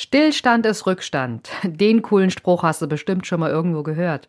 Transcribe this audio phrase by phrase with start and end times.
[0.00, 1.50] Stillstand ist Rückstand.
[1.64, 4.28] Den coolen Spruch hast du bestimmt schon mal irgendwo gehört.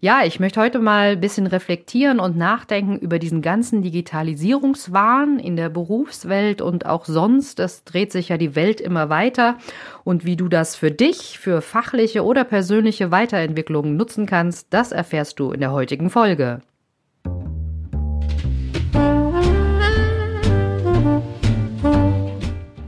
[0.00, 5.54] Ja, ich möchte heute mal ein bisschen reflektieren und nachdenken über diesen ganzen Digitalisierungswahn in
[5.54, 7.60] der Berufswelt und auch sonst.
[7.60, 9.56] Es dreht sich ja die Welt immer weiter
[10.02, 15.38] und wie du das für dich, für fachliche oder persönliche Weiterentwicklungen nutzen kannst, das erfährst
[15.38, 16.60] du in der heutigen Folge.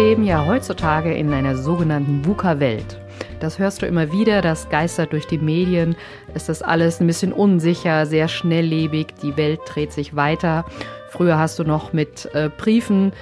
[0.00, 2.98] Leben ja heutzutage in einer sogenannten VUCA-Welt.
[3.38, 5.94] Das hörst du immer wieder, das geistert durch die Medien.
[6.32, 10.64] Ist alles ein bisschen unsicher, sehr schnelllebig, die Welt dreht sich weiter.
[11.10, 13.12] Früher hast du noch mit äh, Briefen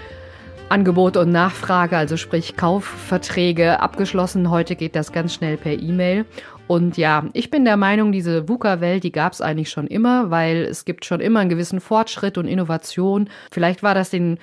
[0.69, 4.49] Angebot und Nachfrage, also sprich Kaufverträge abgeschlossen.
[4.49, 6.27] Heute geht das ganz schnell per E-Mail.
[6.69, 10.59] Und ja, ich bin der Meinung, diese VUCA-Welt, die gab es eigentlich schon immer, weil
[10.59, 13.29] es gibt schon immer einen gewissen Fortschritt und Innovation.
[13.51, 14.39] Vielleicht war das den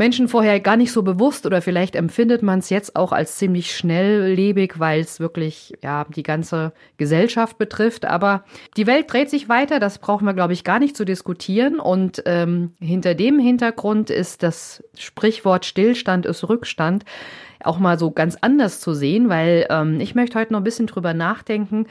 [0.00, 3.76] Menschen vorher gar nicht so bewusst oder vielleicht empfindet man es jetzt auch als ziemlich
[3.76, 8.06] schnelllebig, weil es wirklich ja die ganze Gesellschaft betrifft.
[8.06, 8.44] Aber
[8.78, 11.78] die Welt dreht sich weiter, das brauchen wir, glaube ich, gar nicht zu diskutieren.
[11.78, 17.04] Und ähm, hinter dem Hintergrund ist das Sprichwort Stillstand ist Rückstand
[17.64, 20.86] auch mal so ganz anders zu sehen, weil ähm, ich möchte heute noch ein bisschen
[20.86, 21.86] drüber nachdenken,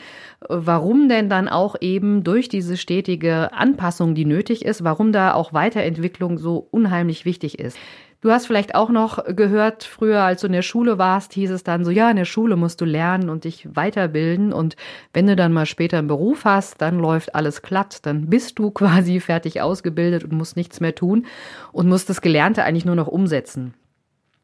[0.48, 5.54] warum denn dann auch eben durch diese stetige Anpassung, die nötig ist, warum da auch
[5.54, 7.78] Weiterentwicklung so unheimlich wichtig ist.
[8.22, 11.64] Du hast vielleicht auch noch gehört, früher, als du in der Schule warst, hieß es
[11.64, 14.52] dann so, ja, in der Schule musst du lernen und dich weiterbilden.
[14.52, 14.76] Und
[15.14, 18.06] wenn du dann mal später einen Beruf hast, dann läuft alles glatt.
[18.06, 21.28] Dann bist du quasi fertig ausgebildet und musst nichts mehr tun
[21.72, 23.74] und musst das Gelernte eigentlich nur noch umsetzen.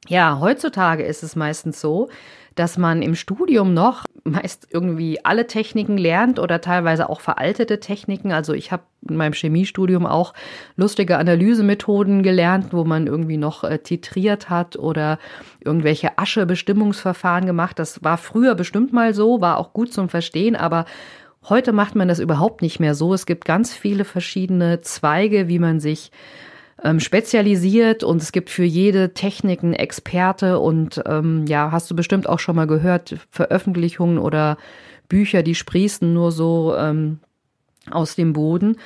[0.07, 2.09] Ja, heutzutage ist es meistens so,
[2.53, 8.31] dass man im Studium noch meist irgendwie alle Techniken lernt oder teilweise auch veraltete Techniken.
[8.31, 10.33] Also ich habe in meinem Chemiestudium auch
[10.75, 15.19] lustige Analysemethoden gelernt, wo man irgendwie noch äh, titriert hat oder
[15.63, 17.77] irgendwelche Aschebestimmungsverfahren gemacht.
[17.77, 20.85] Das war früher bestimmt mal so, war auch gut zum Verstehen, aber
[21.47, 23.13] heute macht man das überhaupt nicht mehr so.
[23.13, 26.11] Es gibt ganz viele verschiedene Zweige, wie man sich
[26.83, 31.95] ähm, spezialisiert und es gibt für jede Technik einen Experte und ähm, ja, hast du
[31.95, 34.57] bestimmt auch schon mal gehört, Veröffentlichungen oder
[35.07, 37.19] Bücher, die sprießen nur so ähm,
[37.89, 38.77] aus dem Boden.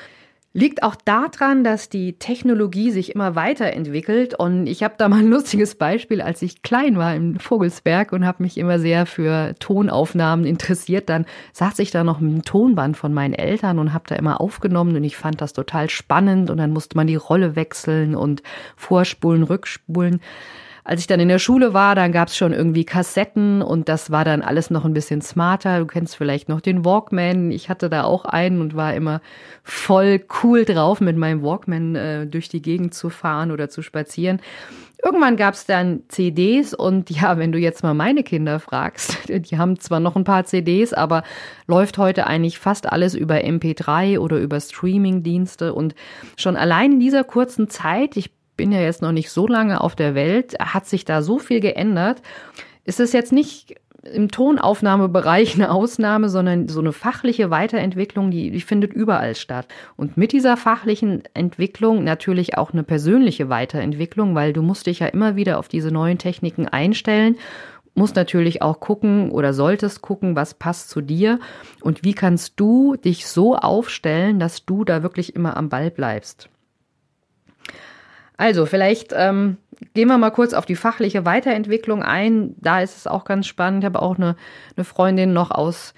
[0.52, 4.34] Liegt auch daran, dass die Technologie sich immer weiterentwickelt.
[4.34, 8.26] Und ich habe da mal ein lustiges Beispiel, als ich klein war im Vogelsberg und
[8.26, 11.08] habe mich immer sehr für Tonaufnahmen interessiert.
[11.08, 14.42] Dann saß ich da noch mit dem Tonband von meinen Eltern und habe da immer
[14.42, 16.50] aufgenommen und ich fand das total spannend.
[16.50, 18.42] Und dann musste man die Rolle wechseln und
[18.76, 20.20] vorspulen, rückspulen.
[20.90, 24.10] Als ich dann in der Schule war, dann gab es schon irgendwie Kassetten und das
[24.10, 25.78] war dann alles noch ein bisschen smarter.
[25.78, 27.52] Du kennst vielleicht noch den Walkman.
[27.52, 29.22] Ich hatte da auch einen und war immer
[29.62, 34.42] voll cool drauf, mit meinem Walkman äh, durch die Gegend zu fahren oder zu spazieren.
[35.06, 39.60] Irgendwann gab es dann CDs und ja, wenn du jetzt mal meine Kinder fragst, die
[39.60, 41.22] haben zwar noch ein paar CDs, aber
[41.68, 45.94] läuft heute eigentlich fast alles über MP3 oder über Streamingdienste und
[46.36, 49.96] schon allein in dieser kurzen Zeit, ich bin ja jetzt noch nicht so lange auf
[49.96, 52.22] der Welt, hat sich da so viel geändert.
[52.84, 58.60] Es ist jetzt nicht im Tonaufnahmebereich eine Ausnahme, sondern so eine fachliche Weiterentwicklung, die, die
[58.60, 59.70] findet überall statt.
[59.96, 65.08] Und mit dieser fachlichen Entwicklung natürlich auch eine persönliche Weiterentwicklung, weil du musst dich ja
[65.08, 67.38] immer wieder auf diese neuen Techniken einstellen
[67.96, 71.40] musst natürlich auch gucken oder solltest gucken, was passt zu dir
[71.82, 76.50] und wie kannst du dich so aufstellen, dass du da wirklich immer am Ball bleibst.
[78.40, 79.58] Also, vielleicht ähm,
[79.94, 82.56] gehen wir mal kurz auf die fachliche Weiterentwicklung ein.
[82.62, 83.84] Da ist es auch ganz spannend.
[83.84, 84.38] Ich habe auch eine,
[84.78, 85.94] eine Freundin noch aus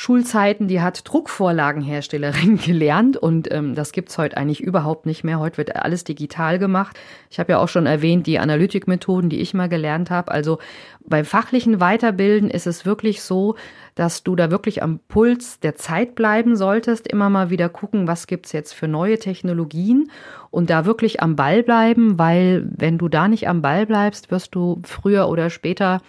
[0.00, 5.38] Schulzeiten, die hat Druckvorlagenherstellerin gelernt und ähm, das gibt's heute eigentlich überhaupt nicht mehr.
[5.38, 6.98] Heute wird alles digital gemacht.
[7.28, 10.32] Ich habe ja auch schon erwähnt, die Analytikmethoden, die ich mal gelernt habe.
[10.32, 10.58] Also
[11.04, 13.56] beim fachlichen Weiterbilden ist es wirklich so,
[13.94, 18.26] dass du da wirklich am Puls der Zeit bleiben solltest, immer mal wieder gucken, was
[18.26, 20.10] gibt's jetzt für neue Technologien
[20.50, 24.54] und da wirklich am Ball bleiben, weil wenn du da nicht am Ball bleibst, wirst
[24.54, 26.00] du früher oder später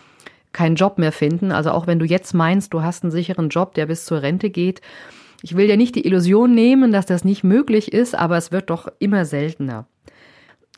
[0.54, 1.52] keinen Job mehr finden.
[1.52, 4.50] Also auch wenn du jetzt meinst, du hast einen sicheren Job, der bis zur Rente
[4.50, 4.82] geht.
[5.42, 8.70] Ich will ja nicht die Illusion nehmen, dass das nicht möglich ist, aber es wird
[8.70, 9.88] doch immer seltener.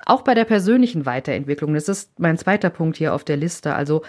[0.06, 3.76] Auch bei der persönlichen Weiterentwicklung, das ist mein zweiter Punkt hier auf der Liste.
[3.76, 4.04] Also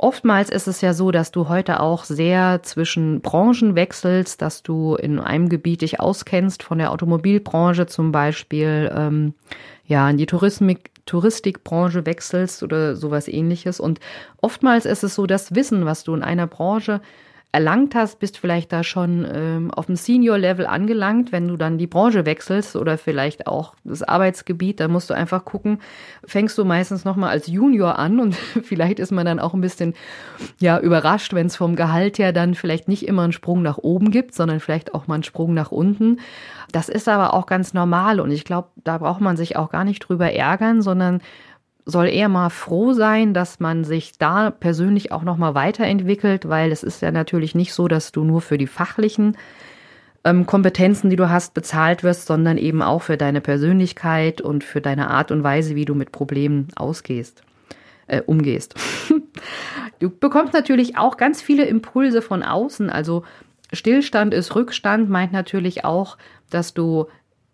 [0.00, 4.94] Oftmals ist es ja so, dass du heute auch sehr zwischen Branchen wechselst, dass du
[4.94, 9.34] in einem Gebiet dich auskennst, von der Automobilbranche zum Beispiel, ähm,
[9.86, 13.80] ja, in die Tourismik, Touristikbranche wechselst oder sowas ähnliches.
[13.80, 13.98] Und
[14.42, 17.00] oftmals ist es so, das Wissen, was du in einer Branche
[17.50, 21.32] erlangt hast, bist vielleicht da schon ähm, auf dem Senior-Level angelangt.
[21.32, 25.46] Wenn du dann die Branche wechselst oder vielleicht auch das Arbeitsgebiet, dann musst du einfach
[25.46, 25.80] gucken,
[26.26, 29.94] fängst du meistens nochmal als Junior an und vielleicht ist man dann auch ein bisschen
[30.60, 34.10] ja überrascht, wenn es vom Gehalt her dann vielleicht nicht immer einen Sprung nach oben
[34.10, 36.20] gibt, sondern vielleicht auch mal einen Sprung nach unten.
[36.70, 39.84] Das ist aber auch ganz normal und ich glaube, da braucht man sich auch gar
[39.84, 41.22] nicht drüber ärgern, sondern
[41.90, 46.70] soll eher mal froh sein, dass man sich da persönlich auch noch mal weiterentwickelt, weil
[46.70, 49.38] es ist ja natürlich nicht so, dass du nur für die fachlichen
[50.22, 54.82] ähm, Kompetenzen, die du hast, bezahlt wirst, sondern eben auch für deine Persönlichkeit und für
[54.82, 57.42] deine Art und Weise, wie du mit Problemen ausgehst,
[58.06, 58.74] äh, umgehst.
[59.98, 63.24] du bekommst natürlich auch ganz viele Impulse von außen, also
[63.72, 66.18] Stillstand ist Rückstand, meint natürlich auch,
[66.50, 67.06] dass du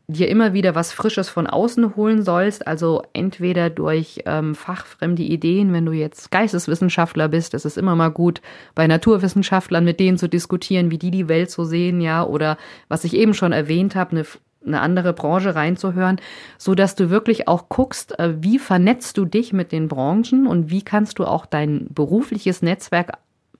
[0.06, 5.72] dir immer wieder was Frisches von außen holen sollst, also entweder durch ähm, fachfremde Ideen,
[5.72, 8.42] wenn du jetzt Geisteswissenschaftler bist, ist immer mal gut,
[8.74, 12.58] bei Naturwissenschaftlern mit denen zu diskutieren, wie die die Welt so sehen, ja, oder
[12.88, 14.26] was ich eben schon erwähnt habe, eine,
[14.66, 16.20] eine andere Branche reinzuhören,
[16.58, 20.70] so dass du wirklich auch guckst, äh, wie vernetzt du dich mit den Branchen und
[20.70, 23.12] wie kannst du auch dein berufliches Netzwerk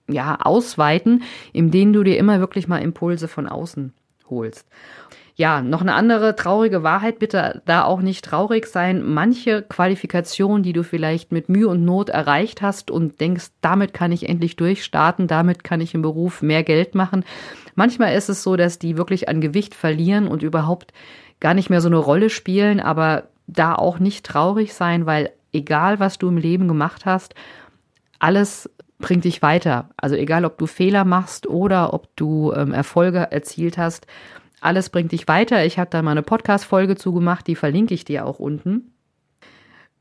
[0.07, 3.93] ja ausweiten, indem du dir immer wirklich mal Impulse von außen
[4.29, 4.67] holst.
[5.37, 9.03] Ja, noch eine andere traurige Wahrheit, bitte da auch nicht traurig sein.
[9.03, 14.13] Manche Qualifikation, die du vielleicht mit Mühe und Not erreicht hast und denkst, damit kann
[14.13, 17.25] ich endlich durchstarten, damit kann ich im Beruf mehr Geld machen.
[17.75, 20.93] Manchmal ist es so, dass die wirklich an Gewicht verlieren und überhaupt
[21.41, 25.99] gar nicht mehr so eine Rolle spielen, aber da auch nicht traurig sein, weil egal
[25.99, 27.35] was du im Leben gemacht hast,
[28.19, 29.89] alles bringt dich weiter.
[29.97, 34.07] Also egal, ob du Fehler machst oder ob du ähm, Erfolge erzielt hast,
[34.65, 35.65] alles bringt dich weiter.
[35.65, 38.91] Ich habe da mal eine Podcast-Folge zugemacht, die verlinke ich dir auch unten.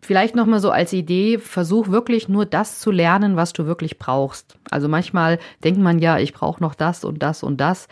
[0.01, 4.59] Vielleicht nochmal so als Idee, versuch wirklich nur das zu lernen, was du wirklich brauchst.
[4.71, 7.89] Also manchmal denkt man ja, ich brauche noch das und das und das.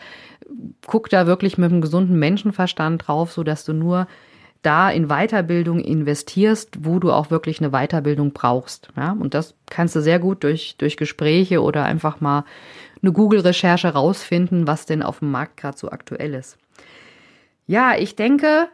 [0.85, 4.07] Guck da wirklich mit einem gesunden Menschenverstand drauf, so dass du nur
[4.61, 8.89] da in Weiterbildung investierst, wo du auch wirklich eine Weiterbildung brauchst.
[8.95, 12.45] Ja, und das kannst du sehr gut durch, durch Gespräche oder einfach mal
[13.03, 16.57] eine Google-Recherche rausfinden, was denn auf dem Markt gerade so aktuell ist.
[17.67, 18.67] Ja, ich denke,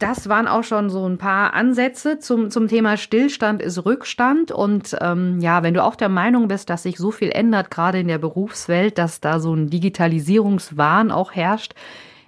[0.00, 4.50] das waren auch schon so ein paar Ansätze zum, zum Thema Stillstand ist Rückstand.
[4.50, 8.00] Und ähm, ja, wenn du auch der Meinung bist, dass sich so viel ändert, gerade
[8.00, 11.74] in der Berufswelt, dass da so ein Digitalisierungswahn auch herrscht,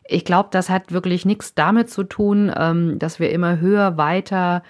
[0.05, 4.63] ich glaube, das hat wirklich nichts damit zu tun, ähm, dass wir immer höher, weiter,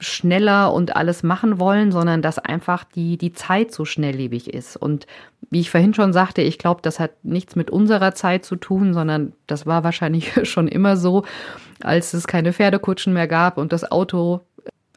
[0.00, 4.76] schneller und alles machen wollen, sondern dass einfach die, die Zeit so schnelllebig ist.
[4.76, 5.06] Und
[5.50, 8.94] wie ich vorhin schon sagte, ich glaube, das hat nichts mit unserer Zeit zu tun,
[8.94, 11.24] sondern das war wahrscheinlich schon immer so,
[11.82, 14.40] als es keine Pferdekutschen mehr gab und das Auto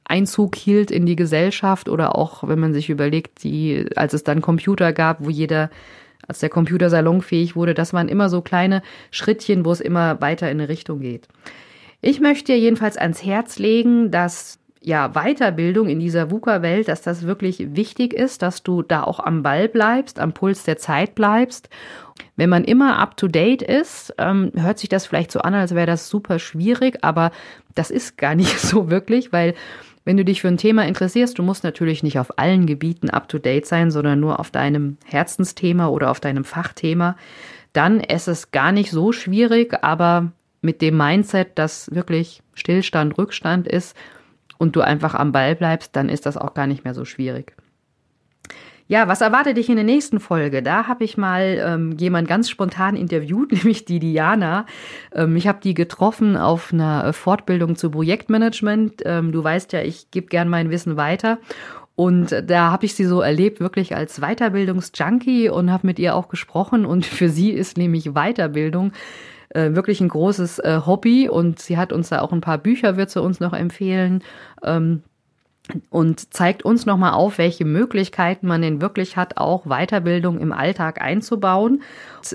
[0.09, 4.41] Einzug hielt in die Gesellschaft oder auch, wenn man sich überlegt, die, als es dann
[4.41, 5.69] Computer gab, wo jeder,
[6.27, 8.81] als der Computer salonfähig wurde, das waren immer so kleine
[9.11, 11.27] Schrittchen, wo es immer weiter in eine Richtung geht.
[12.01, 17.25] Ich möchte dir jedenfalls ans Herz legen, dass ja, Weiterbildung in dieser VUCA-Welt, dass das
[17.25, 21.69] wirklich wichtig ist, dass du da auch am Ball bleibst, am Puls der Zeit bleibst.
[22.37, 26.09] Wenn man immer up-to-date ist, ähm, hört sich das vielleicht so an, als wäre das
[26.09, 27.31] super schwierig, aber
[27.75, 29.53] das ist gar nicht so wirklich, weil
[30.05, 33.65] wenn du dich für ein Thema interessierst, du musst natürlich nicht auf allen Gebieten up-to-date
[33.65, 37.17] sein, sondern nur auf deinem Herzensthema oder auf deinem Fachthema,
[37.73, 43.67] dann ist es gar nicht so schwierig, aber mit dem Mindset, dass wirklich Stillstand, Rückstand
[43.67, 43.95] ist,
[44.59, 47.55] und du einfach am Ball bleibst, dann ist das auch gar nicht mehr so schwierig.
[48.87, 50.63] Ja, was erwartet dich in der nächsten Folge?
[50.63, 54.65] Da habe ich mal ähm, jemand ganz spontan interviewt, nämlich die Diana.
[55.13, 59.03] Ähm, ich habe die getroffen auf einer äh, Fortbildung zu Projektmanagement.
[59.05, 61.37] Ähm, du weißt ja, ich gebe gern mein Wissen weiter.
[61.95, 66.27] Und da habe ich sie so erlebt, wirklich als Weiterbildungsjunkie und habe mit ihr auch
[66.27, 66.85] gesprochen.
[66.85, 68.93] Und für sie ist nämlich Weiterbildung
[69.49, 72.97] äh, wirklich ein großes äh, Hobby und sie hat uns da auch ein paar Bücher,
[72.97, 74.23] wird sie uns noch empfehlen.
[74.63, 75.03] Ähm,
[75.89, 80.99] und zeigt uns nochmal auf, welche Möglichkeiten man denn wirklich hat, auch Weiterbildung im Alltag
[80.99, 81.83] einzubauen.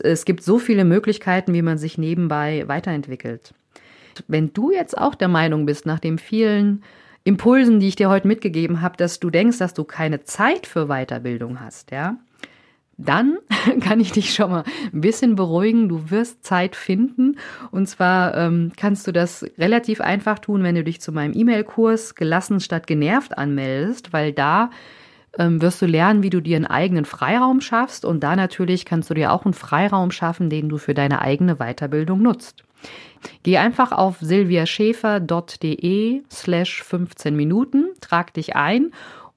[0.03, 3.53] Es gibt so viele Möglichkeiten, wie man sich nebenbei weiterentwickelt.
[4.29, 6.85] Wenn du jetzt auch der Meinung bist, nach den vielen
[7.25, 10.87] Impulsen, die ich dir heute mitgegeben habe, dass du denkst, dass du keine Zeit für
[10.87, 12.17] Weiterbildung hast, ja,
[12.97, 13.39] dann
[13.81, 15.89] kann ich dich schon mal ein bisschen beruhigen.
[15.89, 17.39] Du wirst Zeit finden.
[17.71, 22.15] Und zwar ähm, kannst du das relativ einfach tun, wenn du dich zu meinem E-Mail-Kurs
[22.15, 24.71] gelassen statt genervt anmeldest, weil da
[25.39, 29.11] ähm, wirst du lernen, wie du dir einen eigenen Freiraum schaffst und da natürlich kannst
[29.11, 32.63] du dir auch einen Freiraum schaffen, den du für deine eigene Weiterbildung nutzt.
[33.43, 38.93] Geh einfach auf silviaschäfer.de slash 15 Minuten, trag dich ein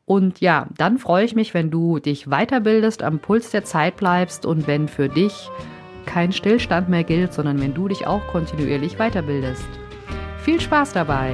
[0.07, 4.45] und ja, dann freue ich mich, wenn du dich weiterbildest, am Puls der Zeit bleibst
[4.45, 5.49] und wenn für dich
[6.05, 9.67] kein Stillstand mehr gilt, sondern wenn du dich auch kontinuierlich weiterbildest.
[10.39, 11.33] Viel Spaß dabei!